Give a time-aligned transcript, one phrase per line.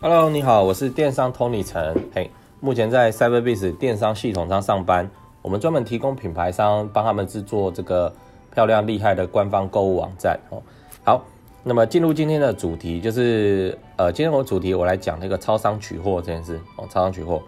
[0.00, 1.92] Hello，你好，我是电商 Tony 陈。
[2.14, 5.10] 嘿，目前在 CyberBase 电商系统上上班，
[5.42, 8.14] 我们专门提供品牌商帮他们制作这个
[8.54, 10.62] 漂亮厉害的官方购物网站哦。
[11.02, 11.24] 好，
[11.64, 17.42] 那么进入今天的主题，就是呃，今天我主题我来讲那个超商取货这件事哦，超商取货。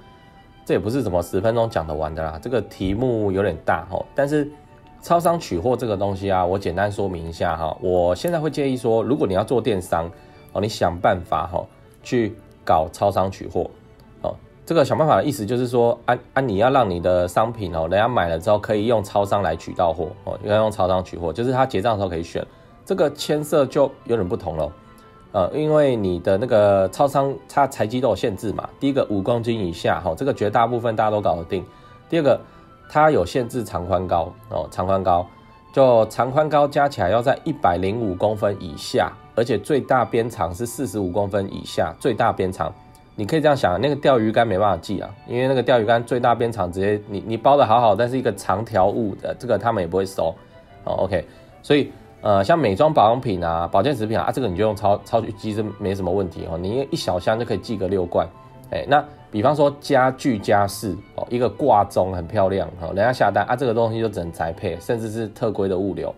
[0.67, 4.05] 这也不是什么十分钟讲得完的啦，这个题目有点大哈。
[4.17, 4.51] 但是
[5.01, 7.77] 超商取货这个东西啊，我简单说明一下哈。
[7.81, 10.11] 我现在会建议说，如果你要做电商
[10.53, 11.65] 哦，你想办法哈
[12.03, 12.35] 去
[12.65, 13.71] 搞超商取货
[14.23, 14.35] 哦。
[14.65, 22.45] 这个想办法的意思就是说，啊啊，你要让你的商品哦，人家买了之后可以用超商来取到货哦，要用超商取货，就是他结账的时候可以选。
[22.85, 24.73] 这个牵涉就有点不同了。
[25.37, 28.67] 呃，因为你的那个超商它材积都有限制嘛。
[28.81, 31.63] 第一个五公斤以下，哈，这个绝大部分大家都搞得定。
[32.09, 32.41] 第二个，
[32.89, 35.27] 它有限制长宽高哦，长宽高
[35.75, 41.95] 就长宽高加起来要在一百零五公分以下，而且最大边长是四十五公分以下。
[42.01, 42.73] 最大边长，
[43.15, 50.35] 你可以这样想，那个钓鱼竿没办法寄啊，因为那个钓鱼竿最大边长直接你你包的好好，但是一个长条物的这个他们也不会收
[50.85, 51.05] 哦。
[51.05, 51.23] OK，
[51.63, 51.93] 所以。
[52.23, 56.59] 呃，像美妆保养品啊、保健食品啊，这个你就用超超取机是没什么问题哦。
[56.59, 58.29] 你一小箱就可以寄个六罐，
[58.71, 66.13] 哎，那比方说家具家饰哦，一个挂钟很漂亮哈，人家下单啊，这个东西就只能宅配，甚至是特规的物流，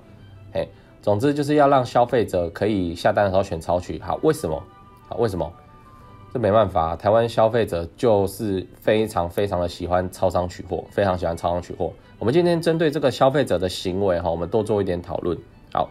[0.53, 0.67] 哎，
[1.03, 4.01] 总之就是要让消费者可以下单的时候选超取。
[4.01, 4.63] 好，为什么？
[5.09, 5.51] 好，为什么？
[6.33, 11.91] 这没办法，台湾消费者就是非常非常的喜欢超商取货，非常喜欢超商取货。
[12.19, 15.37] 我们今天针对这个消费者的行为哈，我们多做一点讨论。
[15.73, 15.89] 好，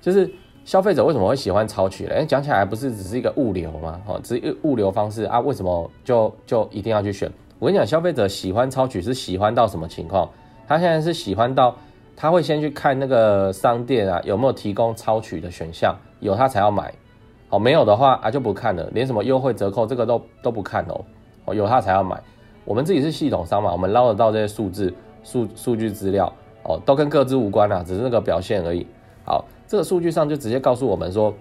[0.00, 0.30] 就是
[0.64, 2.24] 消费者为什么会喜欢超取嘞？
[2.26, 4.00] 讲起来不是只是一个物流吗？
[4.06, 7.30] 哦，只是物流方式啊，为什么就就一定要去选？
[7.58, 10.28] 我跟你讲，消费者喜欢超取是喜欢到什么情况？
[10.66, 11.76] 他现在是喜欢到
[12.16, 16.92] 他会先去看那个商店啊有没有提供超取的选项，有他才要买。
[17.48, 21.00] 哦，没有的话啊就不看了，连什么优惠折扣这个都都不看哦。
[21.46, 22.22] 哦，有他才要买。
[22.64, 24.94] 我们自己是系统商嘛，我们捞得到这些数字、
[25.24, 28.86] 数数据资料哦，都跟各自无关啊，只是那个表现而已。
[29.30, 31.32] 好，这个数据上就直接告诉我们说，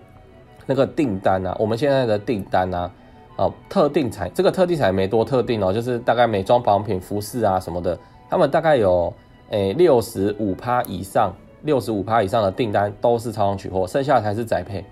[0.68, 2.92] 那个订单啊，我们现在的订单啊，
[3.36, 7.98] 哦，特定产这个特定产没多特定哦，就是大概美妆保养品、服饰啊什么的，
[8.30, 9.12] 他们大概有
[9.50, 11.34] 诶六十五趴以上，
[11.64, 14.86] 六十五趴以上的订单都是超商取货，剩下才是宅配，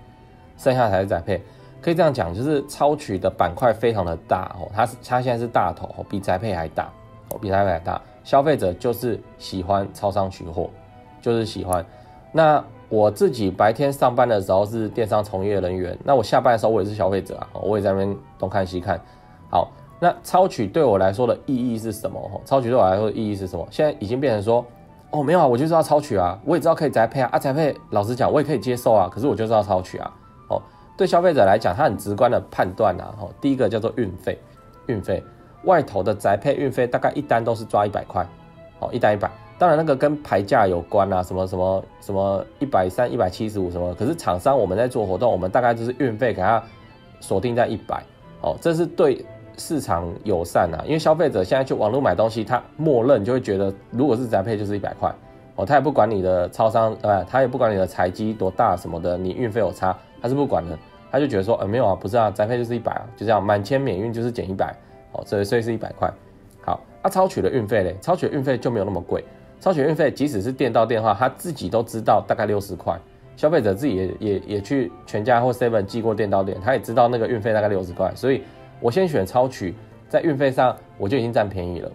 [0.56, 1.40] 剩下才是宅配，
[1.80, 6.90] 可以这样讲，就是超取的板块非常的大哦，它是它现在是大头哦，比宅配还大，
[7.30, 10.68] 哦，比宅配还大，消费者就是喜欢超商取货，
[11.22, 11.86] 就是喜欢
[12.32, 12.60] 那。
[12.88, 18.98] 我自己白天上班的时候是电商从业人员，那我下班的时候我也是消费者啊，我也在那边东看西看。
[19.50, 22.18] 好，那超取对我来说的意义是什么？
[22.44, 23.66] 超取对我来说的意义是什么？
[23.70, 24.64] 现在已经变成说，
[25.10, 30.10] 哦，没有啊，我就知道超取啊，我也知道可以宅配啊，啊，宅配老实讲我也可以接受啊，可是我就知道超取啊。
[30.48, 30.62] 哦，
[30.96, 34.38] 对消费者来讲，他很直观的判断啊，哦，第一个叫做运费，
[34.86, 35.22] 运费，
[35.64, 38.26] 外头的宅配运费大概一单都是抓一百块，
[38.80, 39.30] 哦，一单一百。
[39.58, 43.92] 当然，那个跟牌价有关啊，什么什么什么一百三、一百七十五什么。
[43.94, 46.62] 可是厂商我们在做活动，我们大概就是运费给他
[47.18, 48.00] 锁定在一百，
[48.40, 49.24] 哦，这是对
[49.56, 50.84] 市场友善啊。
[50.86, 55.12] 因为消费者现在去网络买东西，他默认就会觉得，如果是宅配就是一百块，
[55.56, 60.78] 哦，他也不管你的超商，呃，他也不管你的财机多大什么的，你运费有差，他是不管的，
[61.10, 64.72] 他就觉得说，呃，没有啊，不是啊，宅配就是一百啊，就这样，满千免运就是减一百，
[65.10, 66.08] 哦，所以所以是一百块。
[66.64, 69.24] 好，啊，超取的运费嘞，超取的运费就没有那么贵。
[69.60, 72.98] 超取运费，即使是电到电话，他自己都知道大概六十块。
[73.36, 78.12] 消费者自己也也也去全家或 seven 寄过电到店，他也知道那个运费大概六十块。
[78.14, 78.42] 所以
[78.80, 79.74] 我先选超取，
[80.08, 81.90] 在运费上我就已经占便宜了。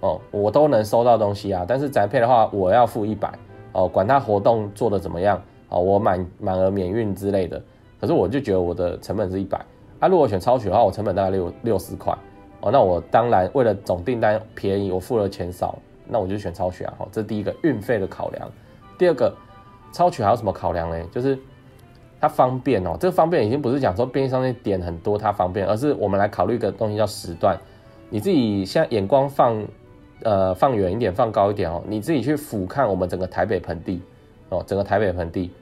[0.00, 1.64] 哦，我都能收到东西啊。
[1.66, 3.32] 但是宅配的话，我要付一百。
[3.72, 7.62] 哦，管他活动做的怎么样，哦，我满满额免运之类的。
[8.00, 9.58] 可是我就觉得我的成本是一百。
[10.00, 12.12] 啊，如果选超取的话，我成本大概六六十块。
[12.60, 15.78] 哦，那我当然为了总订单便宜，我付的钱少。
[16.08, 18.50] 那我就选超取啊，好，这第一个运费的考量。
[18.98, 19.32] 第二个，
[19.92, 21.04] 超取还有什么考量呢？
[21.12, 21.38] 就是
[22.20, 22.96] 它方便哦。
[22.98, 27.56] 这个方便已经不是讲说便利商店点很多它方便，而是我们来考虑一个东西叫时段。
[28.10, 29.62] 你自己现在眼光放
[30.22, 31.82] 呃放远一点，放高一点哦。
[31.86, 34.02] 你自己去俯瞰我们整个台北盆地
[34.48, 35.52] 哦，整个台北盆地。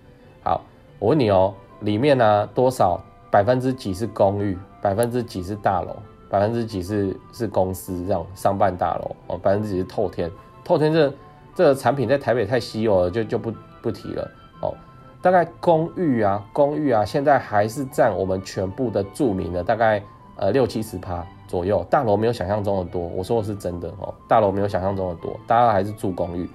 [0.42, 0.62] 好，
[0.98, 2.98] 我问你哦，里面呢多少
[3.30, 5.94] 百分之几是公寓，百分之几是大楼？
[6.28, 10.30] 百分之几是是公司这样商办大楼哦，百分之几是透天，
[10.64, 11.12] 透天这
[11.54, 14.30] 这个产品在台北太稀有了，就就不不提了
[14.60, 14.74] 哦。
[15.22, 20.02] 大概公寓啊，公寓啊，现在还是占我们全部的住民的大概
[20.36, 26.48] 呃六七十趴左右，大楼没有想象中的多，我说的是真的哦，大楼没有想象中的多，大家还是住公寓。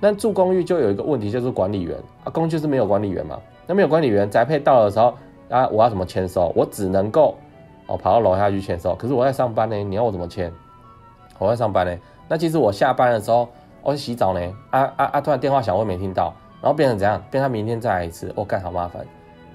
[0.00, 3.38] 但住公寓就有一个问题，就是管理员啊，公寓就是没有管理员嘛。
[3.66, 5.14] 那没有管理员，宅配到的时候
[5.48, 6.52] 啊，我要怎么签收？
[6.54, 7.34] 我只能够
[7.86, 8.94] 哦跑到楼下去签收。
[8.94, 10.52] 可是我在上班呢，你要我怎么签？
[11.38, 11.96] 我在上班呢。
[12.28, 13.48] 那其实我下班的时候，
[13.82, 14.40] 我去洗澡呢。
[14.70, 15.20] 啊啊啊！
[15.20, 17.22] 突然电话响，我也没听到，然后变成怎样？
[17.30, 19.04] 变成明天再来一次，我干好麻烦。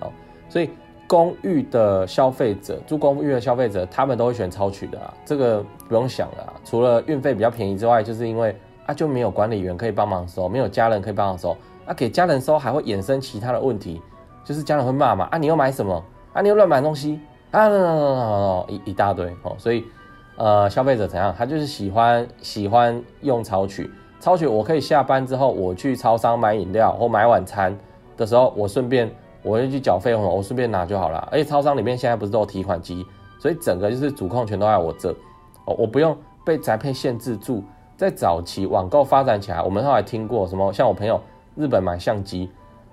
[0.02, 0.12] 哦，
[0.50, 0.70] 所以
[1.08, 5.14] 公寓的消费者，住公寓的消费者，他们都会选超取的啊。
[5.26, 8.56] 这个不用想了，除了运费比较便宜之外，就是因为。
[8.86, 11.56] 啊就没有管理员可以帮忙收，没有家人可以帮忙收，
[11.86, 14.02] 啊，给家人收还会衍生其他的问题，
[14.44, 16.04] 就是家人会骂嘛，啊，你又买什么？
[16.34, 17.20] 啊，你又乱买东西，
[17.52, 19.84] 啊，一一大堆哦，所以，
[20.38, 21.34] 呃，消费者怎样？
[21.38, 27.76] 他就是喜欢喜欢用超取，超取我可以下班之后我去超商买饮料或买晚餐
[28.16, 29.10] 的时候，我顺便
[29.42, 31.28] 我就去缴费用，我顺便拿就好了。
[31.32, 33.06] 而且超商里面现在不是都有提款机，
[33.40, 35.12] 所以整个就是主控权都在我这，
[35.66, 36.16] 哦，我不用
[36.46, 37.64] 被宅配限制住。
[37.98, 40.72] 在早期网购发展起来，我们后来听过什么？
[40.72, 41.20] 像我朋友
[41.56, 42.50] 日本买相机，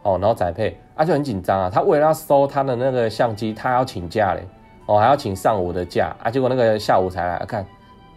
[0.06, 1.68] 哦，然后载配，啊就很紧张啊。
[1.68, 4.42] 他为了要收他的那个相机，他要请假嘞，
[4.86, 6.30] 哦，还要请上午的假啊。
[6.30, 7.66] 结果那个下午才来看，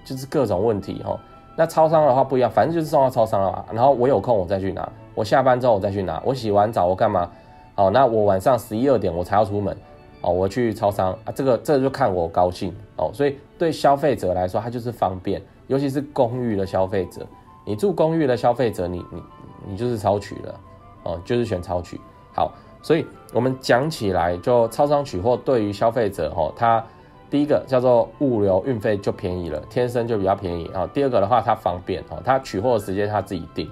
[0.05, 1.19] 就是各种问题哦。
[1.55, 3.65] 那超商的话不一样，反正就是送到超商了嘛。
[3.73, 6.21] 然后我有空我再去拿，我下班之后我再去拿。
[6.23, 7.27] 我洗完澡我干嘛？
[7.73, 9.75] 哦，那我晚上十一二点我才要出门，
[10.21, 11.33] 哦，我去超商啊。
[11.33, 13.09] 这个这就看我高兴哦。
[13.11, 15.41] 所以对消费者来说，它就是方便。
[15.65, 17.25] 尤其是公寓的消费者，
[17.65, 19.23] 你住公寓的消费者，你你
[19.69, 20.59] 你就是超取了，
[21.03, 21.99] 哦，就是选超取。
[22.33, 22.51] 好，
[22.81, 26.83] 所以我们讲起来，就超商取货对于消费者，哦，它
[27.29, 30.87] 第一个叫做物流运费就便宜了，天生就比较便宜啊。
[30.93, 33.69] 第二个的话，它方便，哦，它取货的时间他自己定，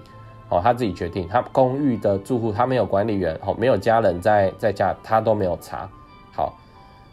[0.50, 1.28] 哦，他自己决定。
[1.28, 5.90] 他公寓的住户他没有管理员，哦，没有家人在在家，他都没有查。
[6.34, 6.54] 好。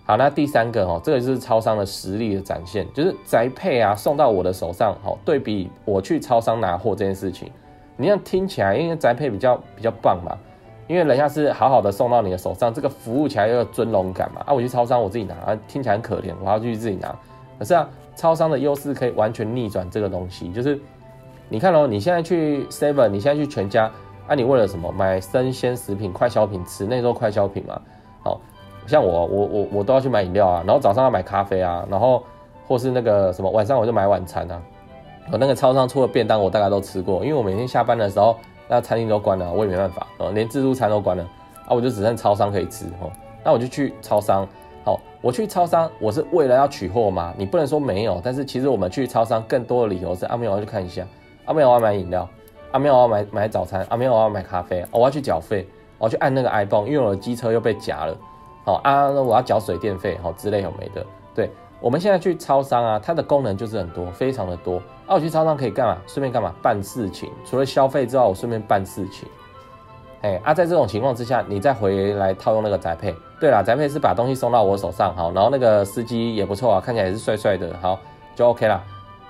[0.06, 7.50] 好，那第三个哈，这个就是超商的实力的展现，就是宅配啊送到我的手上，好对比我去超商拿货这件事情，
[7.96, 10.36] 你要听起来，因为宅配比较比较棒嘛，
[10.86, 14.42] 因为人家是好好的送到你的手上，这个服务起来又有尊荣感嘛。
[14.46, 17.14] 啊，我去超商我自己拿，啊听起来很可怜，我要去自己拿。
[17.58, 20.78] 可是啊，超商的优势可以完全逆转这个东西，就是
[21.48, 23.90] 你看哦，你现在去 Seven，你现在去全家，
[24.26, 24.90] 啊，你为了什么？
[24.92, 27.80] 买生鲜食品、快消品吃，那时候快消品嘛。
[28.22, 28.40] 好。
[28.86, 32.22] 像我，我我我都要去买饮料啊，然后早上要买咖啡啊，然后
[32.68, 34.60] 或是那个什么晚上我就买晚餐啊。
[35.32, 38.36] 我那个超商出的便当我大概都吃过，因为我每天下班的时候
[38.68, 41.24] 那餐厅都关了，我也没办法，哦，连自助餐都关了
[41.66, 43.10] 啊，我就只剩超商可以吃哦。
[43.42, 44.46] 那我就去超商，
[44.84, 47.32] 好，我去超商我是为了要取货吗？
[47.36, 51.06] 你不能说没有，但是其实我们去超商更多的理由是阿妹我要去看一下，
[51.46, 52.28] 阿妹我要买饮料，
[52.72, 55.66] 阿妹我要买买早餐，阿妹我要买咖啡，我要去缴费，
[55.98, 58.16] 我要去按那个 iPhone，因为我的机车又被夹了。
[58.64, 61.04] 好啊，那我要缴水电费，好之类有没的？
[61.34, 61.50] 对，
[61.80, 64.80] 我们现在去超商啊，它的功能就是很多，非常的多。
[65.06, 65.98] 啊，我去超商可以干嘛？
[66.06, 66.54] 顺便干嘛？
[66.62, 67.30] 办事情。
[67.44, 69.28] 除了消费之外，我顺便办事情。
[70.22, 73.14] 哎，啊，在这种情况之下，你再回来套用那个宅配。
[73.38, 77.98] 对了，宅配是把东西送到我手上，好，然后那个司机也不错啊，看起来也是帅帅的，好，
[78.34, 78.82] 就 OK 啦。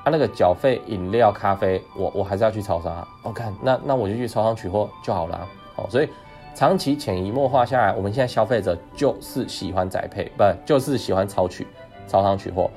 [0.05, 3.09] 啊，那个缴费、饮料、咖啡，我我还是要去超商啊。
[3.23, 5.47] OK，那那我就去超商取货就好了。
[5.75, 6.09] 好，所以。
[6.57, 11.67] 长期潜移默化下来，我们现在消费者就是喜欢宅配，不就是喜欢超取、
[12.07, 12.71] 超商取货。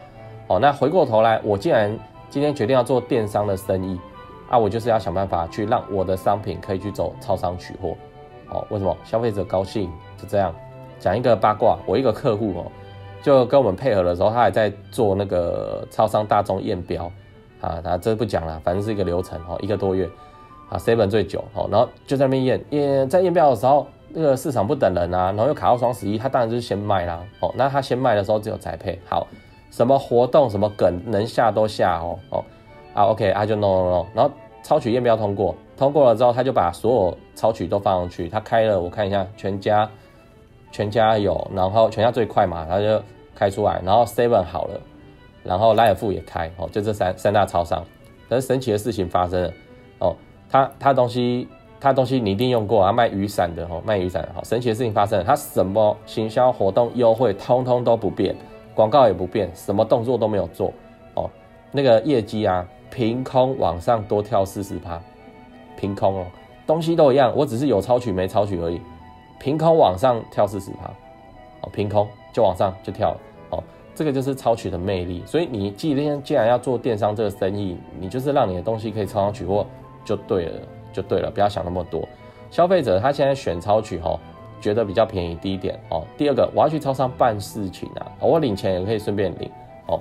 [0.48, 1.96] 哦，那回过头来，我既然
[2.30, 4.00] 今天决定要做电商的生意，
[4.50, 7.96] 啊，我就是要想办法去让我的商品可以去走超商取货。
[8.50, 8.96] 哦，为什么？
[9.04, 10.54] 消费者高兴，就这样。
[11.00, 12.72] 讲一个八卦，我一个客户哦，
[13.22, 17.12] 就跟我们配合的时候，他还在做那个超商大众验标，
[17.62, 20.10] 啊，他这不讲了，反正是一个流程哦，一个多月。
[20.70, 29.26] 啊，seven 最久，哦，然后就在那边验，验在验标的时候，那个市场不等人啊，然后又卡到双十一，他当然就是先卖啦，哦，那他先卖的时候只有宅配，好，
[29.72, 32.46] 什么活动什么梗能下都下哦，哦，
[32.94, 34.32] 啊，OK，他就弄弄弄，然后
[34.64, 39.90] 超取验标通过，通过了之后，他就把所有超取都放上去，他开了，我看一下，全家，
[40.72, 43.02] 全家有，然后全家最快嘛，他就
[43.36, 44.80] 开出来，然后 seven 好了，
[45.44, 47.84] 然后莱尔富也开，哦，就这三三大超商，
[48.28, 49.54] 但是神奇的事情发生了，
[50.00, 50.16] 哦。
[50.50, 51.46] 他他东西
[51.78, 58.34] 他东西你一定用过啊，卖雨伞的哦，卖雨伞好神奇的事情发生了，他什么行销活动优惠通通都不变，
[58.78, 60.72] 广告也不变，什么动作都没有做。
[61.16, 61.28] 哦，
[61.72, 65.02] 那个业绩啊凭空往上多跳四十趴，
[65.76, 66.26] 凭空哦，
[66.68, 68.80] 东西都一样，我只是有超取没超取而已，
[69.40, 70.86] 凭空往上跳四十趴，
[71.62, 73.18] 哦，凭空就往上就跳
[73.50, 73.64] 哦，
[73.96, 79.66] 这个就是超取的魅力，所以你既然既然要做电商这个生意，你就是让你的东西可以超取货。
[80.06, 80.62] 就对了，
[80.94, 82.08] 就对了，不要想那么多。
[82.50, 84.18] 消费者他现在选超取吼，
[84.60, 86.04] 觉得比较便宜，第一点哦。
[86.18, 89.50] 第二个，我要去超商办事情啊，我领钱也可以顺便领
[89.88, 90.00] 哦。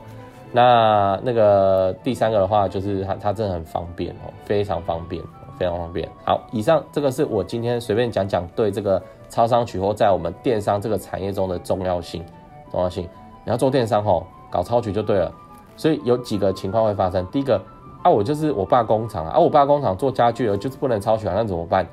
[0.53, 5.23] 那那个第三个的话，就是它它真的很方便哦，非常方便，
[5.59, 6.09] 非常方便。
[6.25, 12.25] 好，以上这个是我今天随便讲讲对这个超商取货在我们电商这个产业中的重要性。
[12.71, 13.05] 重要性，
[13.45, 15.33] 你要做电商吼，搞超取就对了。
[15.77, 17.25] 所以有几个情况会发生。
[17.27, 17.61] 第一个
[18.03, 21.87] 啊，我就是我爸工厂啊，我爸工厂做家具的，就是不能超取啊，那怎么办？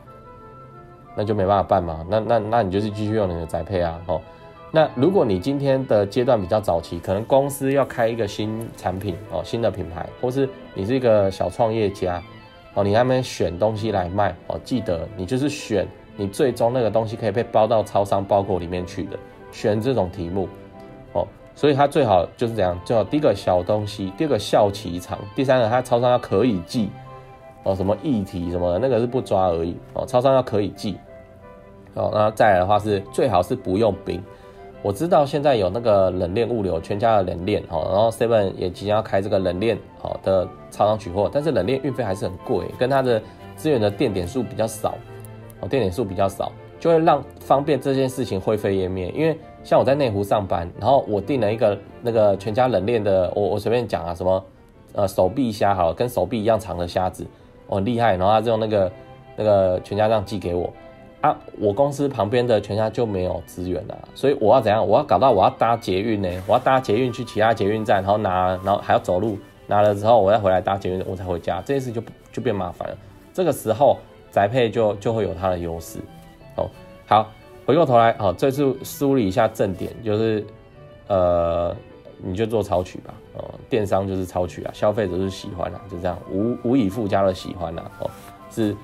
[1.16, 2.06] 那就没办法办嘛。
[2.10, 4.22] 那那那你就是继续用你的宅配啊，哦。
[4.76, 12.20] 那如果你今天的阶段比较早期，可能公司要开一个新产品哦，新的品牌，或是你是一个小创业家
[12.74, 19.20] 哦，你那边选东西来卖哦，记得你就是选你最终那个东西可以被包到超商包裹里面去的，
[19.52, 20.50] 选这种题目
[21.12, 26.90] 哦，所以它最好就是这样，最好第一个小东西，第二个效期长，第三个它超商要可以寄
[27.64, 30.98] 哦，什么议题什么的那个是不抓而已哦，超商要可以寄
[31.96, 34.22] 哦，那再来的话是最好是不用冰。
[34.82, 43.22] 我知道现在有那个冷链物流，全家的冷链哦，然后 Seven 也即将要开这个冷链好的超商取货，但是冷链运费还是很贵，跟它的
[43.56, 44.96] 资源的店点数比较少，
[45.62, 46.52] 哦，店点数比较少，
[46.82, 49.10] 就会让方便这件事情灰飞烟灭。
[49.16, 54.44] 因为像我在内湖上班，然后我订了一个那个全家冷链的，我我随便讲啊，什么
[54.92, 57.26] 呃手臂虾好，跟手臂一样长的虾子，
[57.68, 58.92] 我很厉害，然后他就用那个
[59.36, 60.72] 那个全家这样寄给我。
[61.22, 64.86] 啊，我公司旁边的全家就没有资源了，所以我要怎样？
[64.86, 66.30] 我要搞到我要搭捷运呢？
[66.46, 72.04] 我要搭捷运去其他捷运站，然后拿，然后还要走路，拿了之后我再回来搭捷运，我才回家，这件事就
[72.34, 72.98] 就变麻烦了。
[73.34, 73.98] 这个时候
[74.32, 76.00] 宅配就就会有它的优势。
[76.58, 76.70] 哦，
[77.08, 77.32] 好，
[77.66, 80.46] 回过头来，好，这次梳理一下正点，就是
[81.08, 81.74] 呃，
[82.24, 88.10] 你就做超取吧，哦，电商就是超取啊，消费者是喜欢啊，就这样，无无以复加的喜欢啊，哦，
[88.50, 88.76] 是。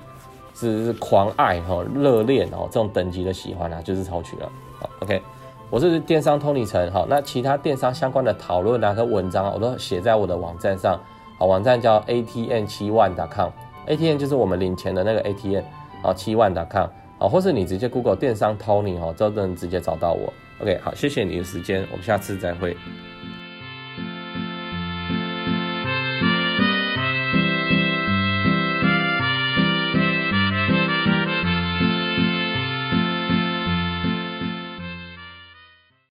[0.52, 4.52] 是狂爱哈，热恋哦，这种等级的喜欢啊，就是超取了。
[4.78, 5.22] 好，OK，
[5.70, 11.00] 我是电商 Tony 陈，好，那其他电商相关的讨论啊和文章，我都写在我的网站上。
[11.38, 15.64] 好，网站叫 ATN 七万 .com，ATN 就是我们领钱的那个 ATN，
[16.02, 20.30] 好，七万 .com，好，或是你直接 Google 电商 Tony 哈，都能直接找到我。
[20.60, 22.76] OK，好，谢谢你的时间，我们下次再会。